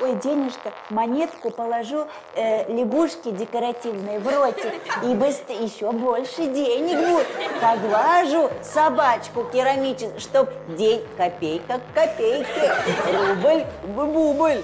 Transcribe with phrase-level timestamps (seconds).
[0.00, 4.72] ой, денежка, монетку положу э, лягушке декоративной в ротик,
[5.04, 7.26] и быстрее еще больше денег будет.
[7.60, 12.74] Поглажу собачку керамическую, чтоб день копейка к копейке,
[13.12, 14.62] рубль в бубль.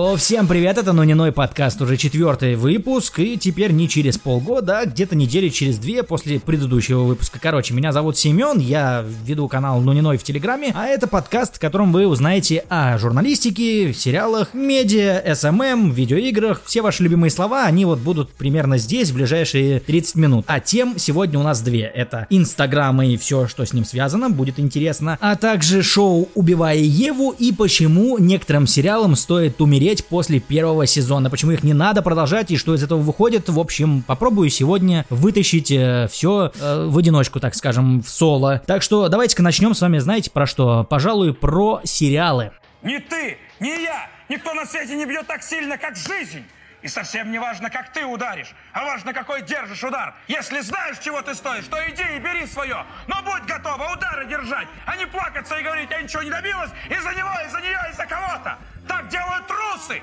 [0.00, 4.86] О, всем привет, это Нуниной подкаст, уже четвертый выпуск, и теперь не через полгода, а
[4.86, 7.40] где-то недели через две после предыдущего выпуска.
[7.42, 11.90] Короче, меня зовут Семен, я веду канал Нуниной в Телеграме, а это подкаст, в котором
[11.90, 18.30] вы узнаете о журналистике, сериалах, медиа, SMM, видеоиграх, все ваши любимые слова, они вот будут
[18.30, 20.44] примерно здесь в ближайшие 30 минут.
[20.46, 24.60] А тем сегодня у нас две, это Инстаграм и все, что с ним связано, будет
[24.60, 30.84] интересно, а также шоу «Убивая Еву» и почему некоторым сериалам стоит умереть умереть после первого
[30.84, 33.48] сезона, почему их не надо продолжать и что из этого выходит.
[33.48, 38.60] В общем, попробую сегодня вытащить э, все э, в одиночку, так скажем, в соло.
[38.66, 40.84] Так что давайте-ка начнем с вами, знаете, про что?
[40.84, 42.50] Пожалуй, про сериалы.
[42.82, 46.44] Ни ты, ни я, никто на свете не бьет так сильно, как жизнь.
[46.80, 50.14] И совсем не важно, как ты ударишь, а важно, какой держишь удар.
[50.28, 52.84] Если знаешь, чего ты стоишь, то иди и бери свое.
[53.08, 57.14] Но будь готова удары держать, а не плакаться и говорить, я ничего не добилась из-за
[57.14, 58.58] него, из-за нее, из-за кого-то.
[58.86, 60.00] Так делают трусы.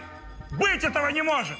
[0.51, 1.57] Быть этого не может.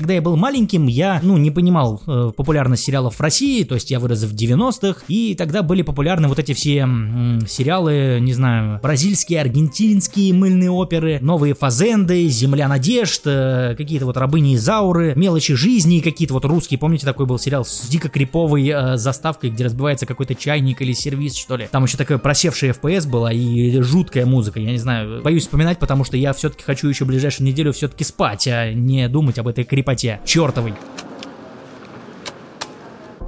[0.00, 3.90] Когда я был маленьким, я, ну, не понимал э, популярность сериалов в России, то есть
[3.90, 8.80] я вырос в 90-х, и тогда были популярны вот эти все м, сериалы, не знаю,
[8.82, 16.00] бразильские, аргентинские мыльные оперы, новые фазенды, Земля надежд, э, какие-то вот рабыни Изауры, мелочи жизни,
[16.00, 20.34] какие-то вот русские, помните, такой был сериал с дико криповой э, заставкой, где разбивается какой-то
[20.34, 21.68] чайник или сервис, что ли.
[21.70, 26.04] Там еще такая просевшая FPS была и жуткая музыка, я не знаю, боюсь вспоминать, потому
[26.04, 29.89] что я все-таки хочу еще ближайшую неделю все-таки спать, а не думать об этой крипоте
[29.90, 30.74] крепоте чертовой.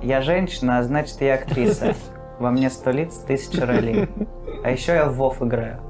[0.02, 1.94] Я женщина, а значит я актриса.
[2.38, 4.08] Во мне сто лиц, тысяча ролей.
[4.64, 5.80] А еще я в Вов играю.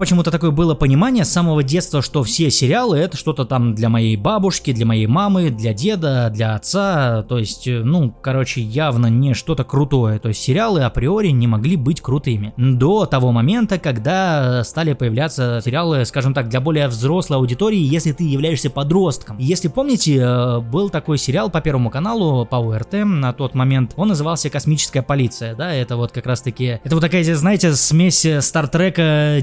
[0.00, 4.16] Почему-то такое было понимание с самого детства, что все сериалы это что-то там для моей
[4.16, 7.22] бабушки, для моей мамы, для деда, для отца.
[7.28, 10.18] То есть, э, ну, короче, явно не что-то крутое.
[10.18, 12.54] То есть сериалы априори не могли быть крутыми.
[12.56, 18.24] До того момента, когда стали появляться сериалы, скажем так, для более взрослой аудитории, если ты
[18.24, 19.36] являешься подростком.
[19.38, 24.08] Если помните, э, был такой сериал по Первому каналу, по УРТ на тот момент, он
[24.08, 29.40] назывался «Космическая полиция», да, это вот как раз таки, это вот такая, знаете, смесь Стартрека,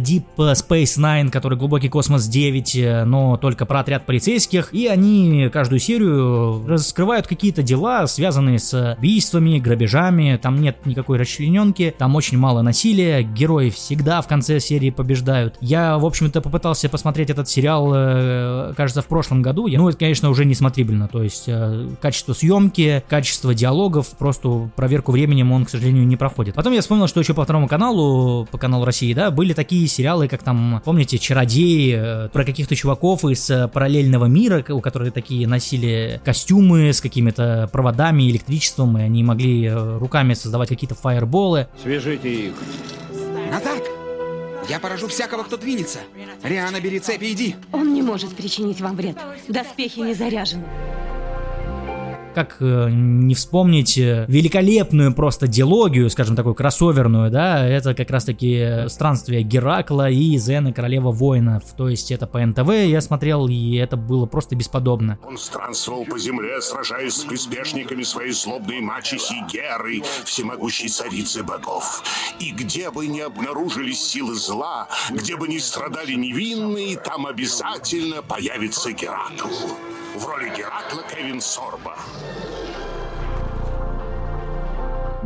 [0.51, 5.79] Space Nine, который глубокий космос 9, э, но только про отряд полицейских, и они каждую
[5.79, 12.61] серию раскрывают какие-то дела, связанные с убийствами, грабежами, там нет никакой расчлененки, там очень мало
[12.61, 15.55] насилия, герои всегда в конце серии побеждают.
[15.61, 20.29] Я, в общем-то, попытался посмотреть этот сериал, э, кажется, в прошлом году, ну, это, конечно,
[20.29, 25.69] уже не смотрибельно, то есть э, качество съемки, качество диалогов, просто проверку временем он, к
[25.69, 26.55] сожалению, не проходит.
[26.55, 30.27] Потом я вспомнил, что еще по второму каналу, по каналу России, да, были такие сериалы,
[30.27, 35.11] как как там, помните, чародеи, э, про каких-то чуваков из э, параллельного мира, у которых
[35.11, 41.67] такие носили костюмы с какими-то проводами, электричеством, и они могли э, руками создавать какие-то фаерболы.
[41.81, 42.53] Свяжите их.
[43.51, 43.81] Назад!
[44.69, 45.99] Я поражу всякого, кто двинется.
[46.43, 47.55] Риана, бери цепи, иди.
[47.71, 49.17] Он не может причинить вам вред.
[49.47, 50.65] Доспехи не заряжены
[52.37, 58.25] как э, не вспомнить э, великолепную просто диалогию, скажем такую кроссоверную, да, это как раз
[58.25, 63.77] таки странствие Геракла и Зена Королева Воинов, то есть это по НТВ я смотрел, и
[63.77, 65.17] это было просто бесподобно.
[65.25, 72.03] Он странствовал по земле, сражаясь с приспешниками своей злобной мачехи Геры, всемогущей царицы богов.
[72.39, 78.91] И где бы ни обнаружились силы зла, где бы ни страдали невинные, там обязательно появится
[78.91, 79.47] Геракл.
[80.17, 81.95] В роли Геракла Кевин Сорба.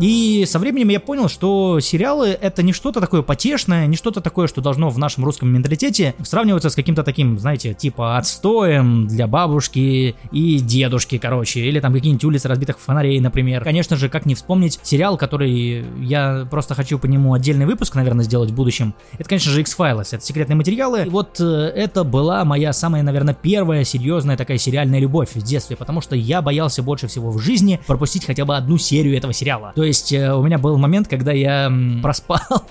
[0.01, 4.47] И со временем я понял, что сериалы это не что-то такое потешное, не что-то такое,
[4.47, 10.15] что должно в нашем русском менталитете сравниваться с каким-то таким, знаете, типа отстоем для бабушки
[10.31, 13.63] и дедушки, короче, или там какие-нибудь улицы разбитых фонарей, например.
[13.63, 18.25] Конечно же, как не вспомнить сериал, который я просто хочу по нему отдельный выпуск, наверное,
[18.25, 18.95] сделать в будущем.
[19.19, 21.03] Это, конечно же, X-Files, это секретные материалы.
[21.05, 25.75] И вот э, это была моя самая, наверное, первая серьезная такая сериальная любовь в детстве,
[25.75, 29.73] потому что я боялся больше всего в жизни пропустить хотя бы одну серию этого сериала.
[29.75, 31.71] То есть э, у меня был момент, когда я
[32.01, 32.65] проспал,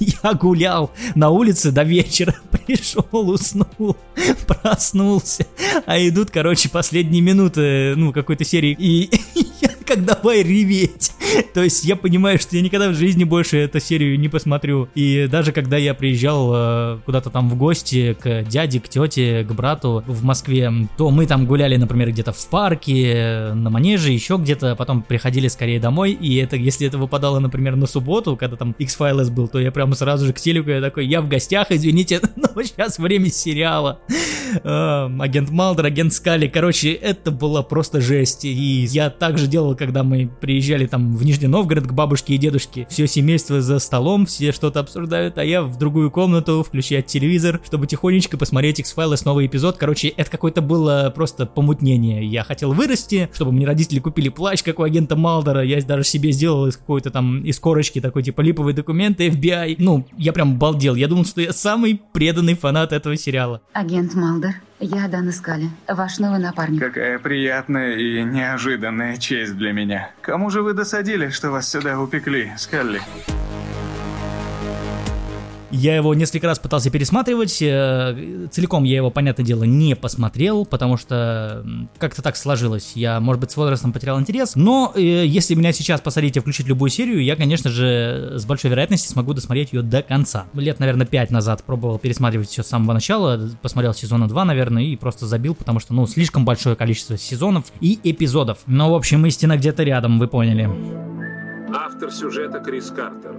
[0.00, 3.96] я гулял на улице до вечера, пришел, уснул,
[4.46, 5.46] проснулся,
[5.86, 9.10] а идут, короче, последние минуты, ну, какой-то серии, и
[9.60, 11.12] я как давай реветь.
[11.54, 14.88] То есть я понимаю, что я никогда в жизни больше эту серию не посмотрю.
[14.94, 19.52] И даже когда я приезжал э, куда-то там в гости к дяде, к тете, к
[19.52, 24.76] брату в Москве, то мы там гуляли, например, где-то в парке, на манеже, еще где-то,
[24.76, 29.30] потом приходили скорее домой, и это, если это выпадало, например, на субботу, когда там X-Files
[29.30, 32.62] был, то я прямо сразу же к телеку, я такой, я в гостях, извините, но
[32.62, 34.00] сейчас время сериала.
[34.62, 40.02] Э, агент Малдер, агент Скали, короче, это была просто жесть, и я также делал, когда
[40.02, 44.52] мы приезжали там в Нижний Новгород к бабушке и дедушке, все семейство за столом, все
[44.52, 49.76] что-то обсуждают, а я в другую комнату включать телевизор, чтобы тихонечко посмотреть X-Files новый эпизод,
[49.76, 54.78] короче, это какое-то было просто помутнение, я хотел вырасти, чтобы мне родители купили плащ, как
[54.78, 58.74] у агента Малдера, я даже себе сделал из какой-то там, из корочки такой типа липовый
[58.74, 63.60] документ FBI, ну, я прям балдел, я думал, что я самый преданный фанат этого сериала.
[63.72, 66.80] Агент Малдер, я Дана Скали, ваш новый напарник.
[66.80, 70.10] Какая приятная и неожиданная честь для меня.
[70.20, 73.00] Кому же вы досадили, что вас сюда упекли, Скалли?
[75.76, 80.96] Я его несколько раз пытался пересматривать, э, целиком я его, понятное дело, не посмотрел, потому
[80.96, 81.66] что
[81.98, 82.92] как-то так сложилось.
[82.94, 86.68] Я, может быть, с возрастом потерял интерес, но э, если меня сейчас посадить и включить
[86.68, 90.46] любую серию, я, конечно же, с большой вероятностью смогу досмотреть ее до конца.
[90.54, 94.94] Лет, наверное, 5 назад пробовал пересматривать все с самого начала, посмотрел сезона 2, наверное, и
[94.94, 98.58] просто забил, потому что, ну, слишком большое количество сезонов и эпизодов.
[98.68, 100.70] Но, в общем, истина где-то рядом, вы поняли.
[101.74, 103.34] Автор сюжета Крис Картер.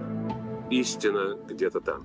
[0.68, 2.02] Истина где-то там.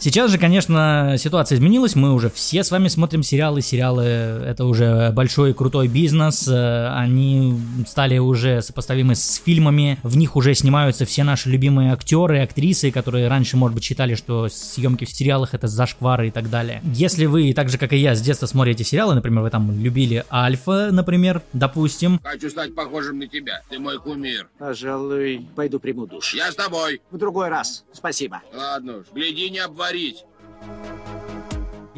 [0.00, 5.10] Сейчас же, конечно, ситуация изменилась, мы уже все с вами смотрим сериалы, сериалы это уже
[5.10, 11.04] большой и крутой бизнес, э, они стали уже сопоставимы с фильмами, в них уже снимаются
[11.04, 15.66] все наши любимые актеры, актрисы, которые раньше, может быть, считали, что съемки в сериалах это
[15.66, 16.80] зашквары и так далее.
[16.94, 20.24] Если вы, так же как и я, с детства смотрите сериалы, например, вы там любили
[20.30, 23.62] Альфа, например, допустим, Хочу стать похожим на тебя.
[23.68, 24.48] Ты мой кумир.
[24.58, 26.34] Пожалуй, пойду приму душ.
[26.34, 27.00] Я с тобой.
[27.10, 27.84] В другой раз.
[27.92, 28.42] Спасибо.
[28.54, 29.58] Ладно уж, гляди не
[29.88, 30.26] обварить.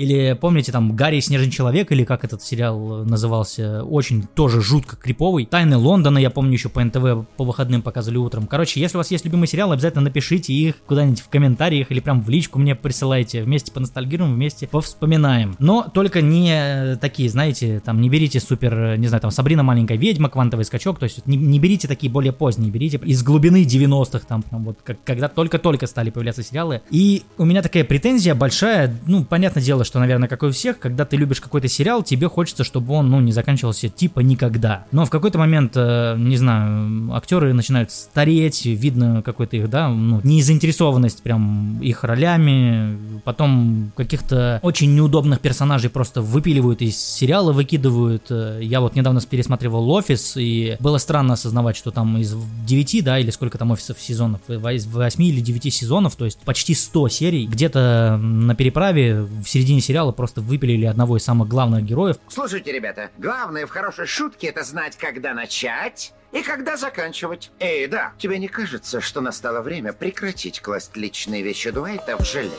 [0.01, 5.45] Или помните там Гарри Снежный Человек, или как этот сериал назывался, очень тоже жутко криповый.
[5.45, 8.47] Тайны Лондона, я помню, еще по НТВ по выходным показывали утром.
[8.47, 12.23] Короче, если у вас есть любимый сериал, обязательно напишите их куда-нибудь в комментариях или прям
[12.23, 13.43] в личку мне присылайте.
[13.43, 15.55] Вместе поностальгируем, вместе повспоминаем.
[15.59, 20.31] Но только не такие, знаете, там не берите супер, не знаю, там Сабрина маленькая ведьма,
[20.31, 24.43] квантовый скачок, то есть не, не берите такие более поздние, берите из глубины 90-х, там,
[24.45, 26.81] там вот, как, когда только-только стали появляться сериалы.
[26.91, 30.79] И у меня такая претензия большая, ну, понятное дело, что, наверное, как и у всех,
[30.79, 34.87] когда ты любишь какой-то сериал, тебе хочется, чтобы он, ну, не заканчивался типа никогда.
[34.93, 40.21] Но в какой-то момент, э, не знаю, актеры начинают стареть, видно какой-то их, да, ну,
[40.23, 48.27] незаинтересованность прям их ролями, потом каких-то очень неудобных персонажей просто выпиливают из сериала, выкидывают.
[48.31, 52.33] Э, Я вот недавно пересматривал «Офис», и было странно осознавать, что там из
[52.65, 56.75] 9, да, или сколько там офисов сезонов, из 8 или 9 сезонов, то есть почти
[56.75, 62.17] 100 серий, где-то на переправе в середине сериала просто выпилили одного из самых главных героев.
[62.29, 67.51] Слушайте, ребята, главное в хорошей шутке это знать, когда начать и когда заканчивать.
[67.59, 72.51] Эй, да, тебе не кажется, что настало время прекратить класть личные вещи Дуайта в желе?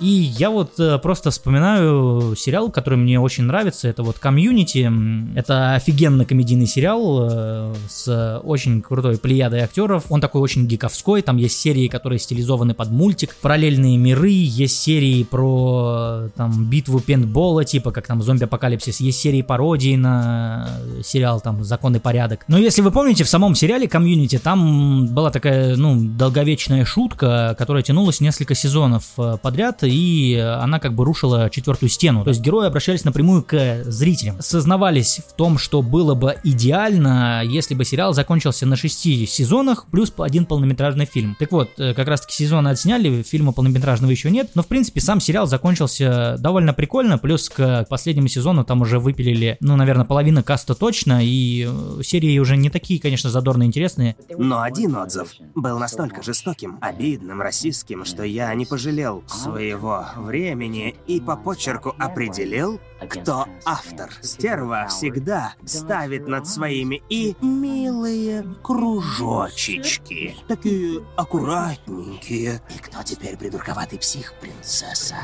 [0.00, 3.86] И я вот э, просто вспоминаю сериал, который мне очень нравится.
[3.86, 4.90] Это вот Community.
[5.36, 10.04] Это офигенно комедийный сериал э, с очень крутой плеядой актеров.
[10.08, 11.20] Он такой очень гиковский.
[11.20, 13.36] Там есть серии, которые стилизованы под мультик.
[13.42, 14.30] Параллельные миры.
[14.30, 19.00] Есть серии про э, там битву пейнтбола, типа как там зомби-апокалипсис.
[19.00, 20.66] Есть серии пародии на
[21.04, 22.46] сериал там Закон и порядок.
[22.48, 27.82] Но если вы помните, в самом сериале Community там была такая, ну, долговечная шутка, которая
[27.82, 29.04] тянулась несколько сезонов
[29.42, 32.24] подряд, и она как бы рушила четвертую стену.
[32.24, 34.36] То есть герои обращались напрямую к зрителям.
[34.40, 40.12] Сознавались в том, что было бы идеально, если бы сериал закончился на шести сезонах, плюс
[40.18, 41.36] один полнометражный фильм.
[41.38, 45.00] Так вот, э, как раз таки сезоны отсняли, фильма полнометражного еще нет, но в принципе
[45.00, 50.42] сам сериал закончился довольно прикольно, плюс к последнему сезону там уже выпилили, ну, наверное, половина
[50.42, 54.16] каста точно, и э, серии уже не такие, конечно, задорные, интересные.
[54.36, 59.79] Но один отзыв был настолько жестоким, обидным, расистским, что я не пожалел своего
[60.16, 64.10] времени и по почерку определил, кто автор.
[64.22, 70.36] Стерва всегда ставит над своими и милые кружочечки.
[70.48, 72.60] Такие аккуратненькие.
[72.74, 75.16] И кто теперь придурковатый псих, принцесса?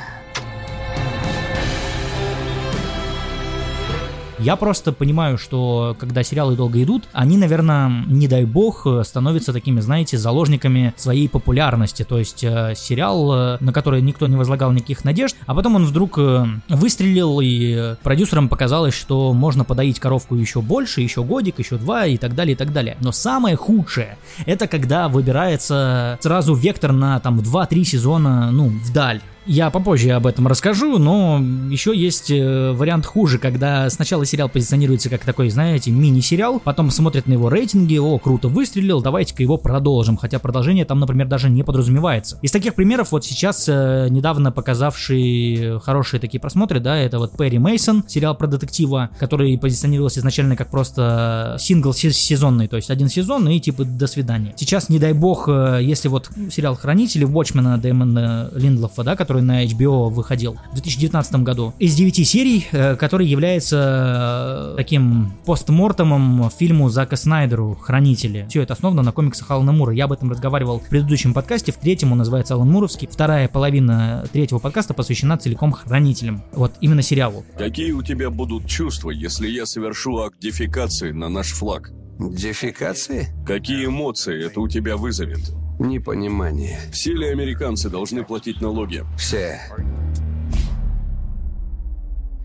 [4.38, 9.80] Я просто понимаю, что когда сериалы долго идут, они, наверное, не дай бог, становятся такими,
[9.80, 12.02] знаете, заложниками своей популярности.
[12.04, 15.86] То есть э, сериал, э, на который никто не возлагал никаких надежд, а потом он
[15.86, 21.76] вдруг э, выстрелил, и продюсерам показалось, что можно подоить коровку еще больше, еще годик, еще
[21.78, 22.98] два и так далее, и так далее.
[23.00, 29.22] Но самое худшее, это когда выбирается сразу вектор на там 2-3 сезона, ну, вдаль.
[29.46, 35.08] Я попозже об этом расскажу, но еще есть э, вариант хуже, когда сначала сериал позиционируется
[35.08, 40.16] как такой, знаете, мини-сериал, потом смотрят на его рейтинги, о, круто выстрелил, давайте-ка его продолжим,
[40.16, 42.40] хотя продолжение там, например, даже не подразумевается.
[42.42, 47.58] Из таких примеров вот сейчас э, недавно показавший хорошие такие просмотры, да, это вот Перри
[47.58, 53.48] Мейсон, сериал про детектива, который позиционировался изначально как просто сингл сезонный, то есть один сезон
[53.48, 54.54] и типа до свидания.
[54.56, 59.42] Сейчас, не дай бог, э, если вот сериал Хранители Watchmen Дэймона Линдлофа, да, который который
[59.42, 61.74] на HBO выходил в 2019 году.
[61.78, 68.46] Из 9 серий, э, который является э, таким постмортомом фильму Зака Снайдеру «Хранители».
[68.48, 69.92] Все это основано на комиксах Алана Мура.
[69.92, 73.08] Я об этом разговаривал в предыдущем подкасте, в третьем он называется Алан Муровский.
[73.10, 76.42] Вторая половина третьего подкаста посвящена целиком «Хранителям».
[76.52, 77.44] Вот именно сериалу.
[77.58, 81.90] Какие у тебя будут чувства, если я совершу акт дефекации на наш флаг?
[82.18, 83.28] Дефекации?
[83.46, 85.40] Какие эмоции это у тебя вызовет?
[85.78, 86.78] Непонимание.
[86.90, 89.04] Все ли американцы должны платить налоги?
[89.18, 89.60] Все.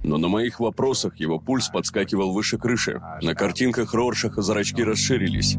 [0.04, 3.02] Но на моих вопросах его пульс подскакивал выше крыши.
[3.22, 5.58] На картинках Роршаха зрачки расширились.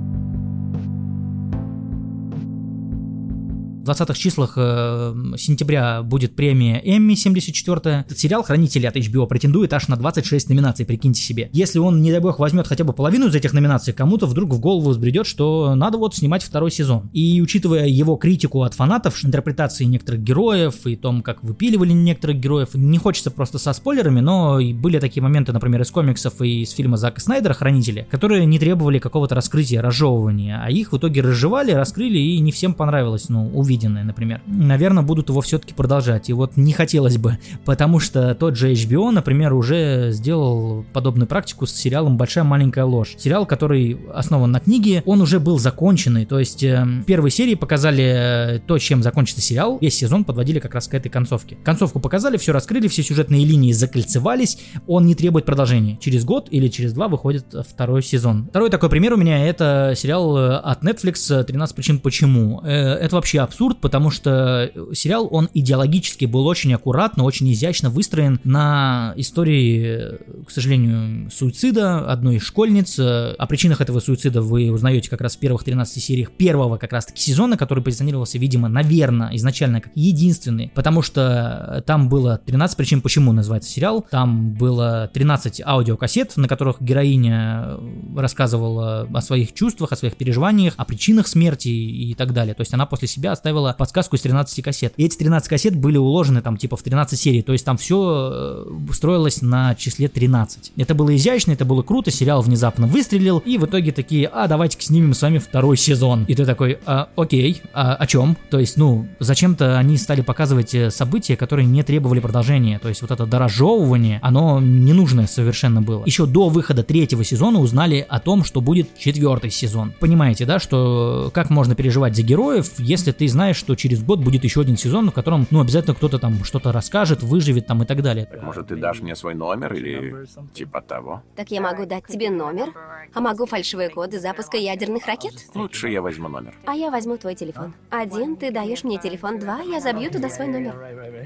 [3.82, 9.88] 20-х числах э, сентября будет премия Эмми 74 Этот сериал «Хранители» от HBO претендует аж
[9.88, 11.50] на 26 номинаций, прикиньте себе.
[11.52, 14.60] Если он, не дай бог, возьмет хотя бы половину из этих номинаций, кому-то вдруг в
[14.60, 17.10] голову взбредет, что надо вот снимать второй сезон.
[17.12, 22.70] И учитывая его критику от фанатов, интерпретации некоторых героев и том, как выпиливали некоторых героев,
[22.74, 26.96] не хочется просто со спойлерами, но были такие моменты, например, из комиксов и из фильма
[26.96, 32.18] Зака Снайдера «Хранители», которые не требовали какого-то раскрытия, разжевывания, а их в итоге разжевали, раскрыли
[32.18, 34.42] и не всем понравилось, ну, увидеть увиденное, например.
[34.46, 36.28] Наверное, будут его все-таки продолжать.
[36.28, 41.66] И вот не хотелось бы, потому что тот же HBO, например, уже сделал подобную практику
[41.66, 43.14] с сериалом «Большая маленькая ложь».
[43.18, 46.26] Сериал, который основан на книге, он уже был законченный.
[46.26, 49.78] То есть э, в первой серии показали э, то, чем закончится сериал.
[49.80, 51.56] Весь сезон подводили как раз к этой концовке.
[51.64, 54.58] Концовку показали, все раскрыли, все сюжетные линии закольцевались.
[54.86, 55.96] Он не требует продолжения.
[56.00, 58.46] Через год или через два выходит второй сезон.
[58.50, 62.60] Второй такой пример у меня это сериал э, от Netflix «13 причин почему».
[62.62, 68.40] Это вообще абсурд абсурд, потому что сериал, он идеологически был очень аккуратно, очень изящно выстроен
[68.42, 72.98] на истории, к сожалению, суицида одной из школьниц.
[72.98, 77.06] О причинах этого суицида вы узнаете как раз в первых 13 сериях первого как раз
[77.06, 83.00] таки сезона, который позиционировался, видимо, наверное, изначально как единственный, потому что там было 13 причин,
[83.00, 84.04] почему называется сериал.
[84.10, 87.78] Там было 13 аудиокассет, на которых героиня
[88.16, 92.54] рассказывала о своих чувствах, о своих переживаниях, о причинах смерти и так далее.
[92.54, 94.94] То есть она после себя оставила оставила подсказку из 13 кассет.
[94.96, 98.30] И эти 13 кассет были уложены там типа в 13 серий, то есть там все
[98.32, 100.72] э, строилось на числе 13.
[100.76, 104.82] Это было изящно, это было круто, сериал внезапно выстрелил, и в итоге такие, а давайте-ка
[104.82, 106.24] снимем с вами второй сезон.
[106.24, 108.36] И ты такой, а, окей, а о чем?
[108.50, 112.78] То есть, ну, зачем-то они стали показывать э, события, которые не требовали продолжения.
[112.78, 116.04] То есть вот это дорожевывание, оно ненужное совершенно было.
[116.06, 119.92] Еще до выхода третьего сезона узнали о том, что будет четвертый сезон.
[120.00, 124.20] Понимаете, да, что как можно переживать за героев, если ты знаешь, знаешь, что через год
[124.20, 127.86] будет еще один сезон, в котором, ну, обязательно кто-то там что-то расскажет, выживет там и
[127.86, 128.28] так далее.
[128.40, 131.22] Может, ты дашь мне свой номер или типа того?
[131.34, 132.68] Так я могу дать тебе номер,
[133.12, 135.34] а могу фальшивые коды запуска ядерных ракет?
[135.56, 136.54] Лучше я возьму номер.
[136.66, 137.74] А я возьму твой телефон.
[137.90, 140.76] Один, ты даешь мне телефон, два, я забью туда свой номер.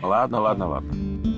[0.02, 1.36] Ладно, ладно, ладно.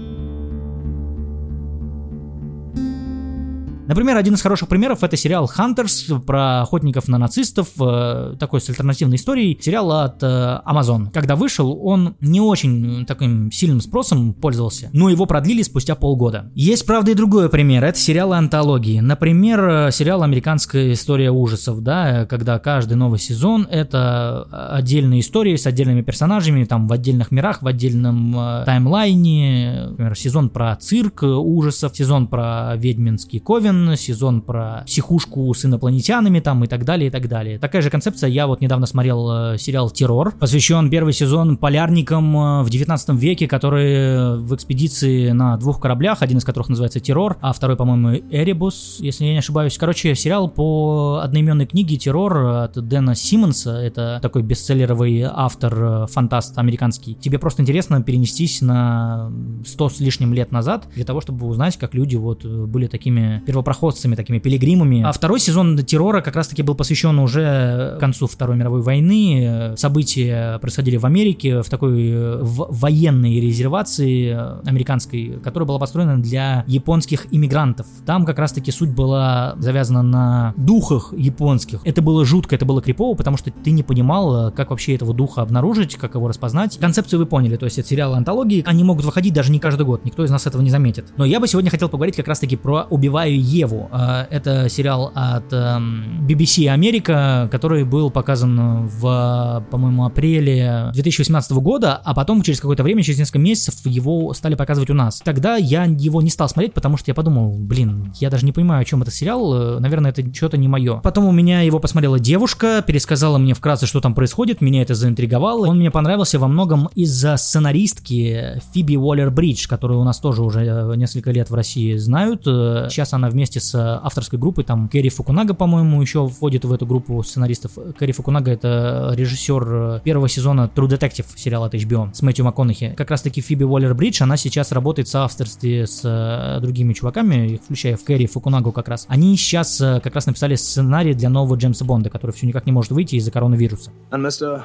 [3.88, 8.68] Например, один из хороших примеров это сериал Hunters про охотников на нацистов, э, такой с
[8.68, 9.59] альтернативной историей.
[9.59, 10.26] Сериал от э,
[10.66, 11.11] Amazon.
[11.11, 16.52] Когда вышел, он не очень таким сильным спросом пользовался, но его продлили спустя полгода.
[16.54, 17.83] Есть, правда, и другой пример.
[17.83, 19.00] Это сериалы антологии.
[19.00, 25.66] Например, э, сериал «Американская история ужасов», да, когда каждый новый сезон это отдельные истории с
[25.66, 29.87] отдельными персонажами, там в отдельных мирах, в отдельном таймлайне.
[29.88, 36.40] Например, сезон про цирк ужасов, сезон про ведьминский ковен, Морган, сезон про психушку с инопланетянами
[36.40, 37.58] там и так далее, и так далее.
[37.58, 42.62] Такая же концепция, я вот недавно смотрел э, сериал «Террор», посвящен первый сезон полярникам э,
[42.62, 47.52] в 19 веке, которые в экспедиции на двух кораблях, один из которых называется «Террор», а
[47.52, 49.76] второй, по-моему, «Эребус», если я не ошибаюсь.
[49.78, 56.58] Короче, сериал по одноименной книге «Террор» от Дэна Симмонса, это такой бестселлеровый автор, э, фантаст
[56.58, 57.14] американский.
[57.14, 59.30] Тебе просто интересно перенестись на
[59.64, 63.67] 100 с лишним лет назад для того, чтобы узнать, как люди вот были такими первопроходцами,
[64.16, 65.02] такими пилигримами.
[65.02, 69.75] А второй сезон террора как раз-таки был посвящен уже концу Второй мировой войны.
[69.76, 74.37] События происходили в Америке, в такой э, в военной резервации
[74.68, 77.87] американской, которая была построена для японских иммигрантов.
[78.06, 81.80] Там как раз-таки суть была завязана на духах японских.
[81.84, 85.42] Это было жутко, это было крипово, потому что ты не понимал, как вообще этого духа
[85.42, 86.78] обнаружить, как его распознать.
[86.78, 90.04] Концепцию вы поняли, то есть это сериалы антологии, они могут выходить даже не каждый год,
[90.04, 91.06] никто из нас этого не заметит.
[91.16, 93.58] Но я бы сегодня хотел поговорить как раз-таки про «Убиваю Еву».
[93.65, 102.00] А, это сериал от BBC эм, Америка, который был показан в, по-моему, апреле 2018 года,
[102.05, 105.21] а потом через какое-то время, через несколько месяцев его стали показывать у нас.
[105.25, 108.83] Тогда я его не стал смотреть, потому что я подумал, блин, я даже не понимаю,
[108.83, 111.00] о чем это сериал, э, наверное, это что-то не мое.
[111.00, 115.67] Потом у меня его посмотрела девушка, пересказала мне вкратце, что там происходит, меня это заинтриговало.
[115.69, 120.95] Он мне понравился во многом из-за сценаристки Фиби Уоллер-Бридж, которую у нас тоже уже э,
[120.97, 122.43] несколько лет в России знают.
[122.47, 126.85] Э, сейчас она вместе с авторской группой, там Керри Фукунага, по-моему, еще входит в эту
[126.87, 127.73] группу сценаристов.
[127.99, 132.95] Керри Фукунага это режиссер первого сезона True Detective сериала от HBO с Мэтью МакКонахи.
[132.97, 137.97] Как раз таки Фиби Уоллер-Бридж, она сейчас работает в соавторстве с э, другими чуваками, включая
[137.97, 139.07] в Кэрри Фукунагу как раз.
[139.09, 142.93] Они сейчас как раз написали сценарий для нового Джеймса Бонда, который все никак не может
[142.93, 143.90] выйти из-за коронавируса.
[144.11, 144.62] And Mr.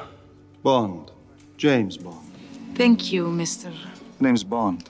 [0.62, 1.08] Bond,
[1.58, 2.14] James Bond.
[2.76, 3.72] Thank you, Mr.
[4.20, 4.80] Name's Bond,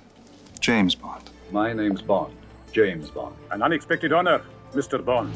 [0.60, 1.22] James Bond.
[1.52, 2.30] My name's Bond,
[2.74, 3.36] James Bond.
[3.52, 5.02] An unexpected honor, Mr.
[5.02, 5.32] Bond.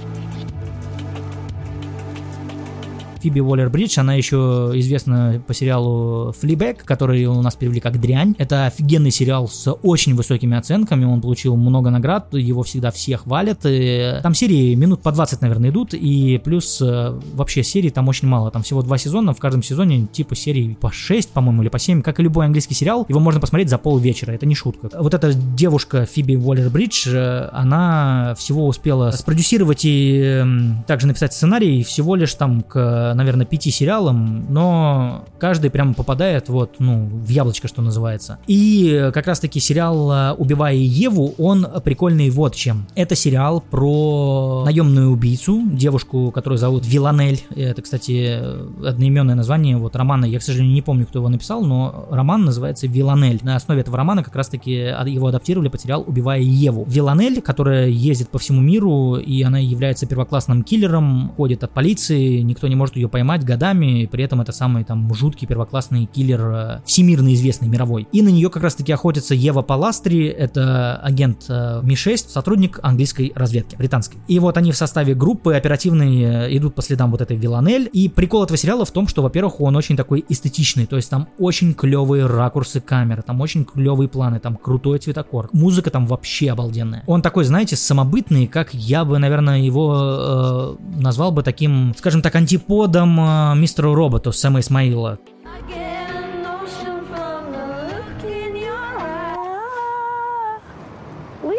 [3.21, 8.35] Фиби Уоллер-Бридж, она еще известна по сериалу Флибэк, который у нас перевели как «Дрянь».
[8.39, 13.61] Это офигенный сериал с очень высокими оценками, он получил много наград, его всегда все хвалят.
[13.65, 18.29] И там серии минут по 20, наверное, идут, и плюс э, вообще серий там очень
[18.29, 21.79] мало, там всего два сезона, в каждом сезоне типа серий по 6, по-моему, или по
[21.79, 24.91] 7, как и любой английский сериал, его можно посмотреть за полвечера, это не шутка.
[24.99, 30.45] Вот эта девушка Фиби Уоллер-Бридж, э, она всего успела спродюсировать и
[30.87, 36.77] также написать сценарий всего лишь там к наверное, пяти сериалам, но каждый прямо попадает вот,
[36.79, 38.39] ну, в яблочко, что называется.
[38.47, 42.87] И как раз-таки сериал «Убивая Еву», он прикольный вот чем.
[42.95, 47.41] Это сериал про наемную убийцу, девушку, которую зовут Виланель.
[47.55, 48.39] Это, кстати,
[48.85, 50.25] одноименное название вот романа.
[50.25, 53.41] Я, к сожалению, не помню, кто его написал, но роман называется «Виланель».
[53.43, 56.85] На основе этого романа как раз-таки его адаптировали под сериал «Убивая Еву».
[56.89, 62.69] Виланель, которая ездит по всему миру, и она является первоклассным киллером, ходит от полиции, никто
[62.69, 66.81] не может ее поймать годами, и при этом это самый там жуткий первоклассный киллер, э,
[66.85, 68.09] всемирно известный, мировой.
[68.13, 73.33] И на нее как раз таки охотится Ева Паластри, это агент э, Ми-6, сотрудник английской
[73.35, 74.21] разведки, британской.
[74.29, 77.89] И вот они в составе группы оперативной э, идут по следам вот этой Виланель.
[77.93, 81.29] И прикол этого сериала в том, что, во-первых, он очень такой эстетичный, то есть там
[81.39, 85.49] очень клевые ракурсы камеры, там очень клевые планы, там крутой цветокор.
[85.53, 87.05] Музыка там вообще обалденная.
[87.07, 92.35] Он такой, знаете, самобытный, как я бы, наверное, его э, назвал бы таким, скажем так,
[92.35, 95.19] антиподом годом э, мистеру роботу Сэма Исмаила.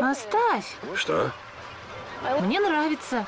[0.02, 0.76] Оставь.
[0.96, 1.32] Что?
[2.42, 3.28] Мне нравится.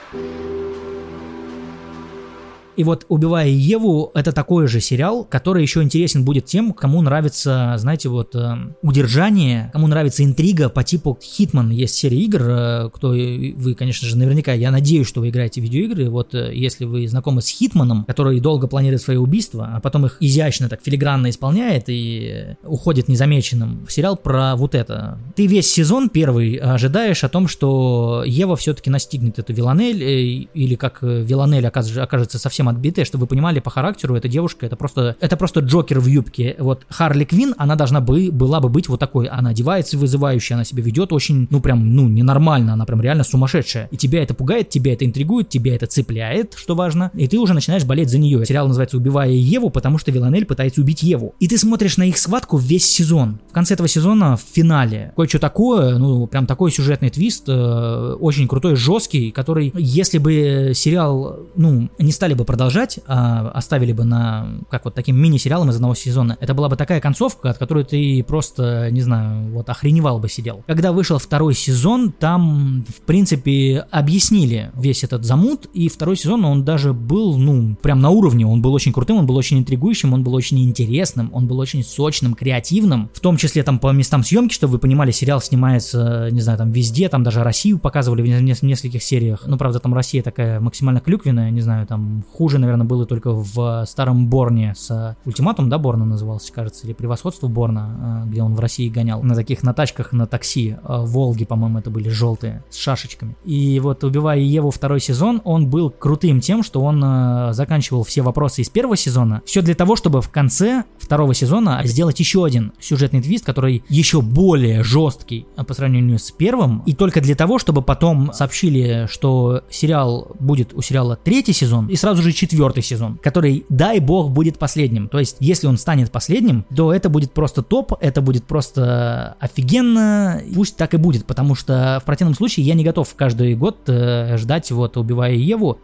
[2.77, 7.75] И вот «Убивая Еву»— это такой же сериал, который еще интересен будет тем, кому нравится,
[7.77, 11.69] знаете, вот э, удержание, кому нравится интрига по типу Хитман.
[11.69, 15.65] Есть серия игр, э, кто вы, конечно же, наверняка, я надеюсь, что вы играете в
[15.65, 16.09] видеоигры.
[16.09, 20.17] Вот э, если вы знакомы с Хитманом, который долго планирует свои убийства, а потом их
[20.21, 23.85] изящно, так филигранно исполняет и уходит незамеченным.
[23.89, 25.19] Сериал про вот это.
[25.35, 30.21] Ты весь сезон первый ожидаешь о том, что Ева все-таки настигнет эту Виланель, э,
[30.53, 34.65] или как Виланель окажется, окажется совсем совсем отбитая, чтобы вы понимали по характеру, эта девушка,
[34.65, 36.55] это просто, это просто Джокер в юбке.
[36.59, 39.25] Вот Харли Квин, она должна бы, была бы быть вот такой.
[39.27, 43.87] Она одевается вызывающе, она себя ведет очень, ну прям, ну ненормально, она прям реально сумасшедшая.
[43.91, 47.11] И тебя это пугает, тебя это интригует, тебя это цепляет, что важно.
[47.15, 48.45] И ты уже начинаешь болеть за нее.
[48.45, 51.33] Сериал называется «Убивая Еву», потому что Виланель пытается убить Еву.
[51.39, 53.39] И ты смотришь на их схватку весь сезон.
[53.49, 58.47] В конце этого сезона, в финале, кое-что такое, ну прям такой сюжетный твист, э, очень
[58.47, 64.59] крутой, жесткий, который, если бы сериал, ну, не стали бы продолжать, а оставили бы на,
[64.69, 68.21] как вот таким мини-сериалом из одного сезона, это была бы такая концовка, от которой ты
[68.27, 70.61] просто, не знаю, вот охреневал бы сидел.
[70.67, 76.65] Когда вышел второй сезон, там, в принципе, объяснили весь этот замут, и второй сезон, он
[76.65, 80.21] даже был, ну, прям на уровне, он был очень крутым, он был очень интригующим, он
[80.21, 84.53] был очень интересным, он был очень сочным, креативным, в том числе там по местам съемки,
[84.53, 88.55] чтобы вы понимали, сериал снимается, не знаю, там везде, там даже Россию показывали в не-
[88.61, 93.05] нескольких сериях, ну, правда, там Россия такая максимально клюквенная, не знаю, там хуже, наверное, было
[93.05, 98.41] только в старом Борне с ультиматум, да, Борна назывался, кажется, или превосходство Борна, э, где
[98.41, 100.75] он в России гонял на таких на тачках на такси, э,
[101.05, 103.37] Волги, по-моему, это были желтые с шашечками.
[103.45, 108.23] И вот убивая Еву второй сезон, он был крутым тем, что он э, заканчивал все
[108.23, 109.43] вопросы из первого сезона.
[109.45, 114.23] Все для того, чтобы в конце второго сезона сделать еще один сюжетный твист, который еще
[114.23, 116.81] более жесткий э, по сравнению с первым.
[116.87, 121.95] И только для того, чтобы потом сообщили, что сериал будет у сериала третий сезон и
[121.95, 125.07] сразу же четвертый сезон, который, дай бог, будет последним.
[125.07, 130.41] То есть, если он станет последним, то это будет просто топ, это будет просто офигенно,
[130.53, 134.37] пусть так и будет, потому что в противном случае я не готов каждый год э,
[134.37, 135.79] ждать вот убивая Еву.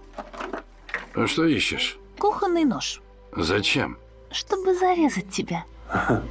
[1.16, 1.98] А что ищешь?
[2.20, 3.02] Кухонный нож,
[3.36, 3.98] Зачем?
[4.32, 5.64] чтобы зарезать тебя.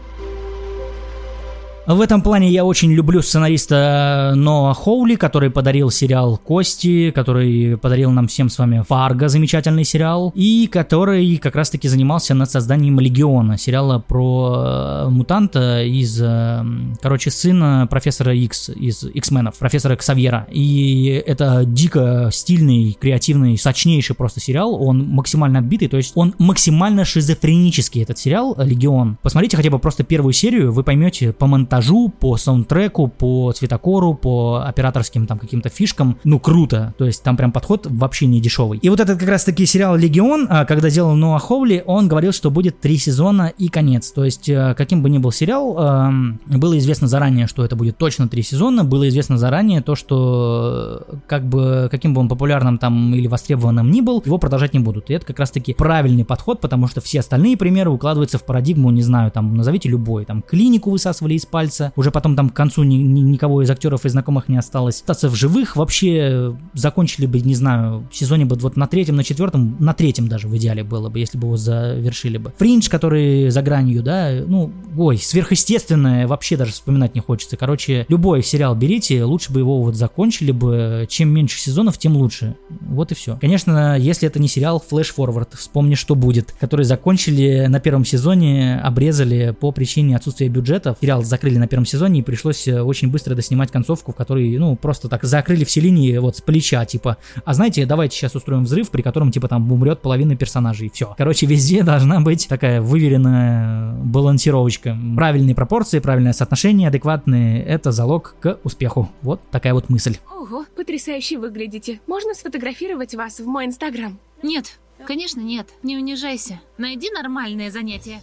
[1.87, 8.11] В этом плане я очень люблю сценариста Ноа Хоули, который подарил сериал «Кости», который подарил
[8.11, 13.57] нам всем с вами «Фарго», замечательный сериал, и который как раз-таки занимался над созданием «Легиона»,
[13.57, 14.65] сериала про
[15.07, 16.65] э, мутанта из, э,
[17.01, 20.49] короче, сына профессора Икс, из X-менов, профессора Ксавьера.
[20.51, 27.05] И это дико стильный, креативный, сочнейший просто сериал, он максимально отбитый, то есть он максимально
[27.05, 29.19] шизофренический, этот сериал «Легион».
[29.23, 31.76] Посмотрите хотя бы просто первую серию, вы поймете по монтажу,
[32.09, 36.19] по саундтреку, по цветокору, по операторским там каким-то фишкам.
[36.25, 36.95] Ну, круто.
[36.99, 38.79] То есть там прям подход вообще не дешевый.
[38.79, 42.33] И вот этот как раз таки сериал «Легион», а, когда делал Ноа Хоули, он говорил,
[42.33, 44.11] что будет три сезона и конец.
[44.13, 47.99] То есть э, каким бы ни был сериал, эм, было известно заранее, что это будет
[47.99, 52.79] точно три сезона, было известно заранее то, что э, как бы каким бы он популярным
[52.79, 55.11] там или востребованным ни был, его продолжать не будут.
[55.11, 58.91] И это как раз таки правильный подход, потому что все остальные примеры укладываются в парадигму,
[58.91, 61.66] не знаю, там назовите любой, там клинику высасывали из пальца,
[61.97, 64.97] уже потом там к концу ни- ни- никого из актеров и знакомых не осталось.
[64.97, 69.25] Остаться в живых вообще закончили бы, не знаю, в сезоне бы вот на третьем, на
[69.25, 72.53] четвертом, на третьем даже в идеале было бы, если бы его завершили бы.
[72.59, 77.57] Фриндж, который за гранью, да, ну, ой, сверхъестественное вообще даже вспоминать не хочется.
[77.57, 82.57] Короче, любой сериал берите, лучше бы его вот закончили бы, чем меньше сезонов, тем лучше.
[82.81, 83.39] Вот и все.
[83.41, 88.81] Конечно, если это не сериал Flash Forward, вспомни, что будет, который закончили на первом сезоне,
[88.81, 90.99] обрезали по причине отсутствия бюджетов.
[91.01, 94.77] Сериал закрыли на первом сезоне и пришлось э, очень быстро доснимать концовку, в которой, ну,
[94.77, 98.91] просто так закрыли все линии вот с плеча, типа, а знаете, давайте сейчас устроим взрыв,
[98.91, 101.15] при котором, типа, там умрет половина персонажей, все.
[101.17, 104.97] Короче, везде должна быть такая выверенная балансировочка.
[105.17, 109.11] Правильные пропорции, правильное соотношение, адекватные, это залог к успеху.
[109.23, 110.17] Вот такая вот мысль.
[110.31, 112.01] Ого, потрясающе выглядите.
[112.07, 114.19] Можно сфотографировать вас в мой инстаграм?
[114.43, 115.69] Нет, конечно нет.
[115.83, 116.61] Не унижайся.
[116.79, 118.21] Найди нормальное занятие.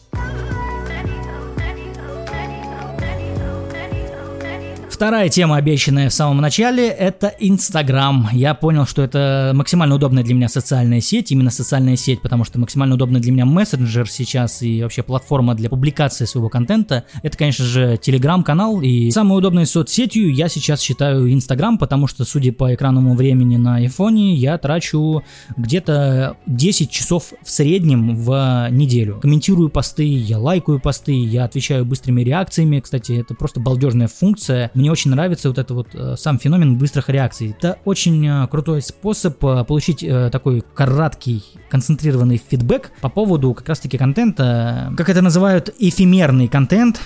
[5.04, 8.30] Вторая тема, обещанная в самом начале, это Инстаграм.
[8.32, 12.58] Я понял, что это максимально удобная для меня социальная сеть, именно социальная сеть, потому что
[12.58, 17.04] максимально удобный для меня мессенджер сейчас и вообще платформа для публикации своего контента.
[17.22, 22.54] Это, конечно же, Телеграм-канал, и самой удобной соцсетью я сейчас считаю Инстаграм, потому что, судя
[22.54, 25.22] по экранному времени на айфоне, я трачу
[25.58, 29.20] где-то 10 часов в среднем в неделю.
[29.22, 32.80] Комментирую посты, я лайкаю посты, я отвечаю быстрыми реакциями.
[32.80, 34.72] Кстати, это просто балдежная функция.
[34.74, 37.56] Мне очень нравится вот это вот э, сам феномен быстрых реакций.
[37.58, 43.98] Это очень э, крутой способ э, получить такой краткий, концентрированный фидбэк по поводу как раз-таки
[43.98, 47.02] контента, как это называют, эфемерный контент,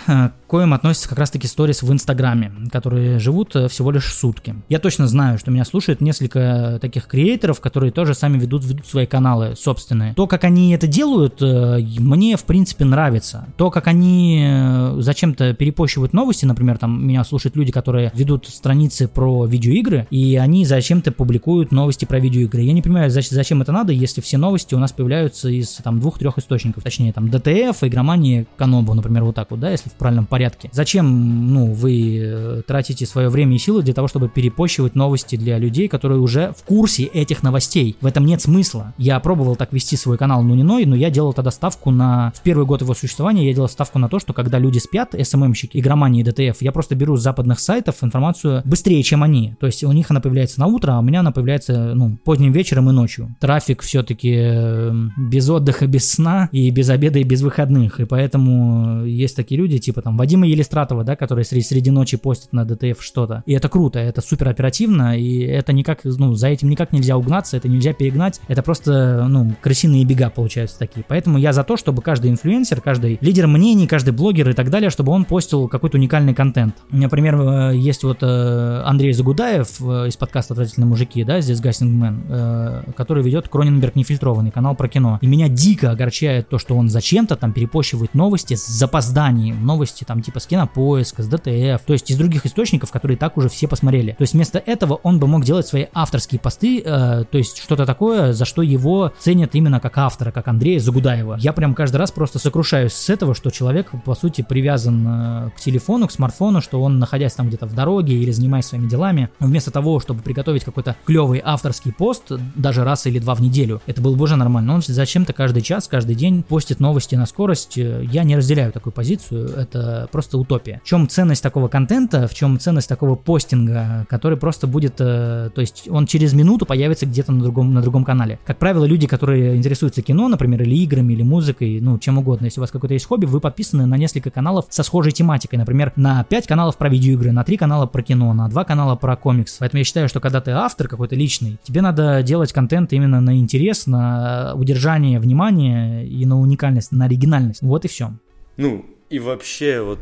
[0.47, 4.55] коим относятся как раз-таки сторис в Инстаграме, которые живут э, всего лишь сутки.
[4.69, 9.05] Я точно знаю, что меня слушают несколько таких креаторов, которые тоже сами ведут, ведут свои
[9.05, 10.13] каналы собственные.
[10.15, 13.47] То, как они это делают, э, мне в принципе нравится.
[13.57, 19.07] То, как они э, зачем-то перепощивают новости, например, там меня слушают люди, которые ведут страницы
[19.07, 22.61] про видеоигры, и они зачем-то публикуют новости про видеоигры.
[22.61, 25.99] Я не понимаю, зач- зачем это надо, если все новости у нас появляются из там
[25.99, 30.25] двух-трех источников, точнее там DTF, Игромания, Канобу, например, вот так вот, да, если в правильном
[30.25, 30.69] порядке порядке.
[30.71, 35.57] Зачем, ну, вы э, тратите свое время и силы для того, чтобы перепощивать новости для
[35.57, 37.95] людей, которые уже в курсе этих новостей?
[38.01, 38.93] В этом нет смысла.
[38.99, 42.31] Я пробовал так вести свой канал Нуниной, но я делал тогда ставку на...
[42.35, 45.36] В первый год его существования я делал ставку на то, что когда люди спят, SMM
[45.36, 49.55] щики, Игромании и DTF, я просто беру с западных сайтов информацию быстрее, чем они.
[49.59, 52.51] То есть у них она появляется на утро, а у меня она появляется, ну, поздним
[52.51, 53.35] вечером и ночью.
[53.39, 57.99] Трафик все-таки э, без отдыха, без сна и без обеда и без выходных.
[57.99, 62.51] И поэтому есть такие люди, типа там Вадима Елистратова, да, которые среди, среди ночи постят
[62.51, 63.43] на DTF что-то.
[63.45, 67.55] И это круто, это супер оперативно, и это никак, ну, за этим никак нельзя угнаться,
[67.55, 68.41] это нельзя перегнать.
[68.49, 71.05] Это просто, ну, крысиные бега получаются такие.
[71.07, 74.89] Поэтому я за то, чтобы каждый инфлюенсер, каждый лидер мнений, каждый блогер и так далее,
[74.89, 76.75] чтобы он постил какой-то уникальный контент.
[76.91, 82.93] Например, э, есть вот э, Андрей Загудаев э, из подкаста «Отвратительные мужики», да, здесь Гастингмен,
[82.97, 85.19] который ведет Кроненберг нефильтрованный, канал про кино.
[85.21, 89.65] И меня дико огорчает то, что он зачем-то там перепощивает новости с запозданием.
[89.65, 93.49] Новости там типа с Кинопоиска, с ДТФ, то есть из других источников, которые так уже
[93.49, 94.11] все посмотрели.
[94.17, 97.85] То есть вместо этого он бы мог делать свои авторские посты, э, то есть что-то
[97.85, 101.37] такое, за что его ценят именно как автора, как Андрея Загудаева.
[101.39, 105.59] Я прям каждый раз просто сокрушаюсь с этого, что человек, по сути, привязан э, к
[105.59, 109.71] телефону, к смартфону, что он, находясь там где-то в дороге или занимаясь своими делами, вместо
[109.71, 114.15] того, чтобы приготовить какой-то клевый авторский пост, даже раз или два в неделю, это было
[114.15, 114.75] бы уже нормально.
[114.75, 117.77] Он зачем-то каждый час, каждый день постит новости на скорость.
[117.77, 120.81] Я не разделяю такую позицию, это просто утопия.
[120.83, 125.61] В чем ценность такого контента, в чем ценность такого постинга, который просто будет, э, то
[125.61, 128.39] есть он через минуту появится где-то на другом, на другом канале.
[128.45, 132.59] Как правило, люди, которые интересуются кино, например, или играми, или музыкой, ну, чем угодно, если
[132.59, 136.23] у вас какое-то есть хобби, вы подписаны на несколько каналов со схожей тематикой, например, на
[136.23, 139.57] 5 каналов про видеоигры, на 3 канала про кино, на 2 канала про комикс.
[139.59, 143.37] Поэтому я считаю, что когда ты автор какой-то личный, тебе надо делать контент именно на
[143.37, 147.61] интерес, на удержание внимания и на уникальность, на оригинальность.
[147.61, 148.13] Вот и все.
[148.57, 149.99] Ну, и вообще, вот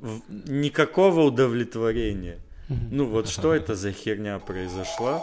[0.00, 2.38] в- никакого удовлетворения.
[2.68, 5.22] Ну вот что это за херня произошла?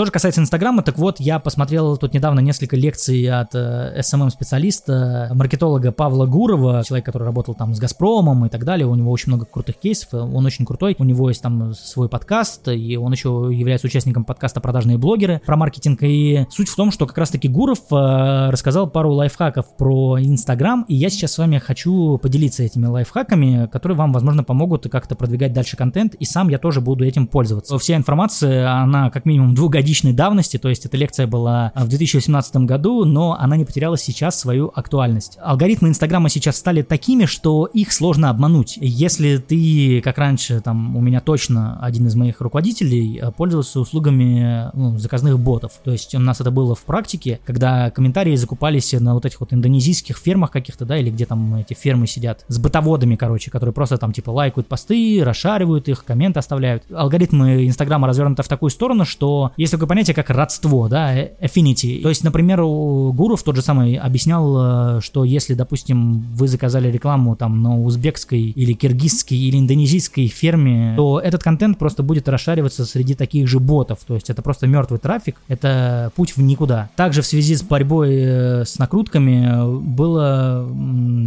[0.00, 5.30] Что же касается Инстаграма, так вот, я посмотрел тут недавно несколько лекций от э, SMM-специалиста,
[5.34, 8.86] маркетолога Павла Гурова, человек, который работал там с Газпромом и так далее.
[8.86, 10.96] У него очень много крутых кейсов, он очень крутой.
[10.98, 15.58] У него есть там свой подкаст, и он еще является участником подкаста «Продажные блогеры» про
[15.58, 15.98] маркетинг.
[16.02, 20.94] И суть в том, что как раз-таки Гуров э, рассказал пару лайфхаков про Инстаграм, и
[20.94, 25.76] я сейчас с вами хочу поделиться этими лайфхаками, которые вам, возможно, помогут как-то продвигать дальше
[25.76, 27.76] контент, и сам я тоже буду этим пользоваться.
[27.78, 33.04] Вся информация, она как минимум двухгодичная давности, то есть эта лекция была в 2018 году,
[33.04, 35.38] но она не потеряла сейчас свою актуальность.
[35.42, 38.78] Алгоритмы Инстаграма сейчас стали такими, что их сложно обмануть.
[38.80, 44.70] Если ты, как раньше, там, у меня точно один из моих руководителей э, пользовался услугами
[44.74, 49.14] ну, заказных ботов, то есть у нас это было в практике, когда комментарии закупались на
[49.14, 53.16] вот этих вот индонезийских фермах каких-то, да, или где там эти фермы сидят, с бытоводами,
[53.16, 56.84] короче, которые просто там типа лайкают посты, расшаривают их, комменты оставляют.
[56.92, 62.02] Алгоритмы Инстаграма развернуты в такую сторону, что есть такое понятие, как родство, да, э, affinity.
[62.02, 66.90] То есть, например, у Гуров тот же самый объяснял, э, что если, допустим, вы заказали
[66.90, 72.84] рекламу там на узбекской или киргизской или индонезийской ферме, то этот контент просто будет расшариваться
[72.84, 74.00] среди таких же ботов.
[74.06, 76.90] То есть это просто мертвый трафик, это путь в никуда.
[76.96, 80.68] Также в связи с борьбой э, с накрутками было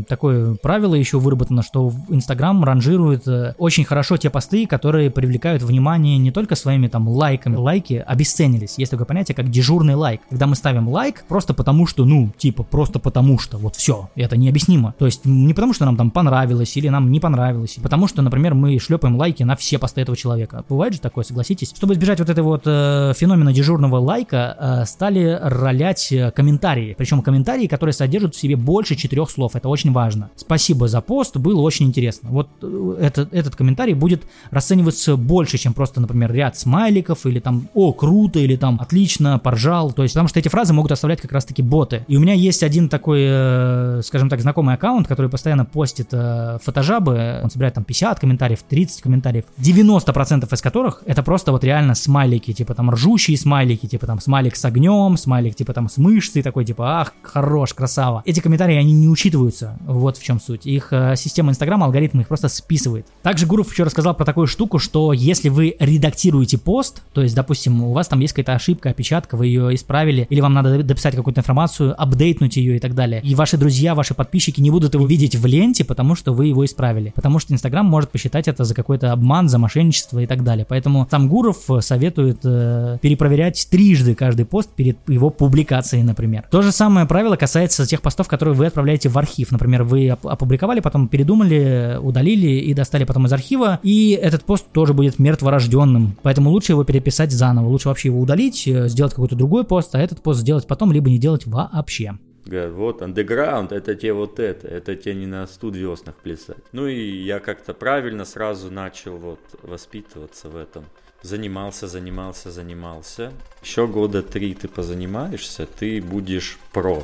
[0.07, 3.27] такое правило еще выработано, что в Инстаграм ранжирует
[3.57, 7.55] очень хорошо те посты, которые привлекают внимание не только своими там лайками.
[7.55, 8.75] Лайки обесценились.
[8.77, 10.21] Есть такое понятие, как дежурный лайк.
[10.29, 14.37] Когда мы ставим лайк просто потому, что, ну, типа, просто потому что, вот все, это
[14.37, 14.93] необъяснимо.
[14.97, 18.53] То есть не потому, что нам там понравилось или нам не понравилось, потому что, например,
[18.53, 20.63] мы шлепаем лайки на все посты этого человека.
[20.67, 21.73] Бывает же такое, согласитесь?
[21.75, 26.95] Чтобы избежать вот этой вот э, феномена дежурного лайка, э, стали ролять э, комментарии.
[26.97, 29.55] Причем комментарии, которые содержат в себе больше четырех слов.
[29.55, 30.29] Это очень важно.
[30.35, 32.29] Спасибо за пост, было очень интересно.
[32.29, 37.67] Вот э, этот, этот комментарий будет расцениваться больше, чем просто, например, ряд смайликов или там
[37.73, 39.91] «О, круто!» Или там «Отлично!», «Поржал!».
[39.91, 42.05] То есть, потому что эти фразы могут оставлять как раз-таки боты.
[42.07, 46.57] И у меня есть один такой, э, скажем так, знакомый аккаунт, который постоянно постит э,
[46.63, 47.39] фотожабы.
[47.43, 49.45] Он собирает там 50 комментариев, 30 комментариев.
[49.59, 54.55] 90% из которых это просто вот реально смайлики, типа там ржущие смайлики, типа там смайлик
[54.55, 58.21] с огнем, смайлик типа там с мышцей, такой типа «Ах, хорош, красава!».
[58.25, 59.77] Эти комментарии, они не учитываются.
[59.85, 60.65] Вот в чем суть.
[60.65, 63.07] Их э, система Инстаграма, алгоритм их просто списывает.
[63.21, 67.83] Также Гуров еще рассказал про такую штуку, что если вы редактируете пост, то есть, допустим,
[67.83, 71.41] у вас там есть какая-то ошибка, опечатка, вы ее исправили, или вам надо дописать какую-то
[71.41, 73.21] информацию, апдейтнуть ее и так далее.
[73.23, 76.63] И ваши друзья, ваши подписчики не будут его видеть в ленте, потому что вы его
[76.63, 77.11] исправили.
[77.15, 80.63] Потому что Инстаграм может посчитать это за какой-то обман, за мошенничество и так далее.
[80.69, 86.43] Поэтому сам Гуров советует э, перепроверять трижды каждый пост перед его публикацией, например.
[86.51, 89.51] То же самое правило касается тех постов, которые вы отправляете в архив.
[89.51, 94.93] Например, вы опубликовали, потом передумали, удалили и достали потом из архива, и этот пост тоже
[94.93, 96.15] будет мертворожденным.
[96.21, 97.69] Поэтому лучше его переписать заново.
[97.69, 101.09] Лучше вообще его удалить, э, сделать какой-то другой пост, а этот пост сделать потом, либо
[101.09, 102.17] не делать вообще.
[102.45, 106.57] Говорят, вот, андеграунд, это те вот это, это те не на студиоснах плясать.
[106.73, 110.83] Ну и я как-то правильно сразу начал вот воспитываться в этом.
[111.21, 113.31] Занимался, занимался, занимался.
[113.61, 117.01] Еще года три ты позанимаешься, ты будешь про.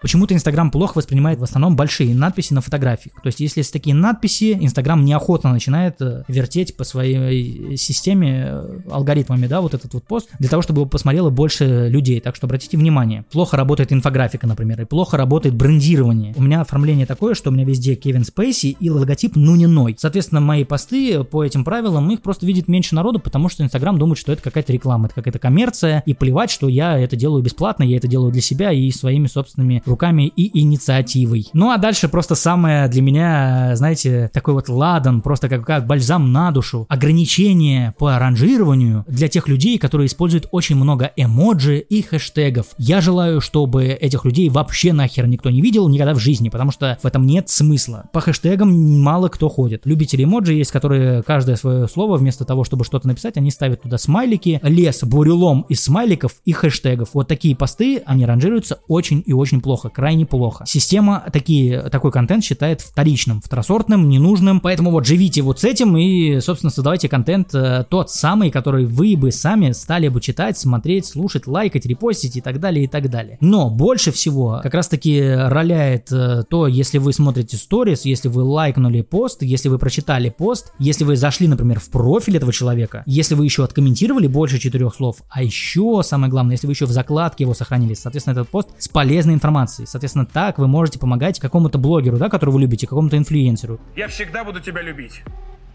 [0.00, 3.14] Почему-то Инстаграм плохо воспринимает в основном большие надписи на фотографиях.
[3.22, 8.78] То есть, если есть такие надписи, Инстаграм неохотно начинает э, вертеть по своей системе э,
[8.90, 12.20] алгоритмами, да, вот этот вот пост, для того, чтобы его посмотрело больше людей.
[12.20, 13.24] Так что обратите внимание.
[13.32, 16.34] Плохо работает инфографика, например, и плохо работает брендирование.
[16.36, 19.96] У меня оформление такое, что у меня везде Кевин Спейси и логотип Нуниной.
[19.98, 24.18] Соответственно, мои посты по этим правилам, их просто видит меньше народу, потому что Инстаграм думает,
[24.18, 27.96] что это какая-то реклама, это какая-то коммерция, и плевать, что я это делаю бесплатно, я
[27.96, 31.48] это делаю для себя и своими собственными руками и инициативой.
[31.52, 36.32] Ну а дальше просто самое для меня, знаете, такой вот ладан, просто как, как бальзам
[36.32, 36.86] на душу.
[36.88, 42.66] Ограничение по ранжированию для тех людей, которые используют очень много эмоджи и хэштегов.
[42.78, 46.98] Я желаю, чтобы этих людей вообще нахер никто не видел никогда в жизни, потому что
[47.02, 48.04] в этом нет смысла.
[48.12, 49.82] По хэштегам мало кто ходит.
[49.84, 53.98] Любители эмоджи есть, которые каждое свое слово вместо того, чтобы что-то написать, они ставят туда
[53.98, 57.10] смайлики, лес, бурелом из смайликов и хэштегов.
[57.14, 60.64] Вот такие посты, они ранжируются очень и очень плохо плохо, крайне плохо.
[60.66, 66.40] Система такие, такой контент считает вторичным, второсортным, ненужным, поэтому вот живите вот с этим и,
[66.40, 71.46] собственно, создавайте контент э, тот самый, который вы бы сами стали бы читать, смотреть, слушать,
[71.46, 73.38] лайкать, репостить и так далее, и так далее.
[73.40, 79.02] Но больше всего как раз-таки роляет э, то, если вы смотрите сторис, если вы лайкнули
[79.02, 83.44] пост, если вы прочитали пост, если вы зашли, например, в профиль этого человека, если вы
[83.44, 87.54] еще откомментировали больше четырех слов, а еще самое главное, если вы еще в закладке его
[87.54, 89.84] сохранили, соответственно, этот пост с полезной информацией информации.
[89.84, 93.80] Соответственно, так вы можете помогать какому-то блогеру, да, которого вы любите, какому-то инфлюенсеру.
[93.96, 95.22] Я всегда буду тебя любить.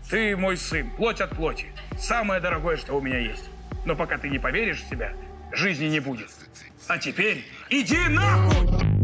[0.10, 1.68] Ты мой сын, плоть от плоти.
[1.98, 3.50] Самое дорогое, что у меня есть.
[3.86, 5.14] Но пока ты не поверишь в себя,
[5.52, 6.30] жизни не будет.
[6.88, 9.03] А теперь иди нахуй!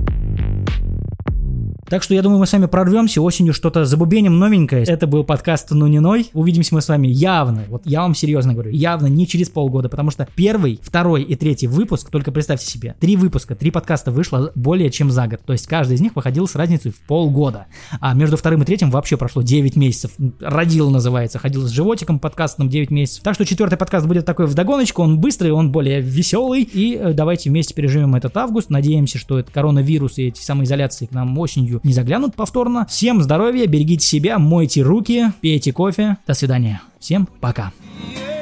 [1.89, 4.83] Так что я думаю, мы с вами прорвемся осенью что-то забубеним новенькое.
[4.83, 6.29] Это был подкаст «Ну не ной».
[6.33, 10.11] Увидимся мы с вами явно, вот я вам серьезно говорю, явно не через полгода, потому
[10.11, 14.91] что первый, второй и третий выпуск, только представьте себе, три выпуска, три подкаста вышло более
[14.91, 15.39] чем за год.
[15.43, 17.65] То есть каждый из них выходил с разницей в полгода.
[17.99, 20.11] А между вторым и третьим вообще прошло 9 месяцев.
[20.39, 23.23] Родил называется, ходил с животиком подкастом 9 месяцев.
[23.23, 26.61] Так что четвертый подкаст будет такой в догоночку, он быстрый, он более веселый.
[26.61, 28.69] И э, давайте вместе переживем этот август.
[28.69, 32.85] Надеемся, что это коронавирус и эти самоизоляции к нам осенью не заглянут повторно.
[32.89, 36.17] Всем здоровья, берегите себя, мойте руки, пейте кофе.
[36.27, 36.81] До свидания.
[36.99, 37.71] Всем пока.
[38.11, 38.38] Стоящий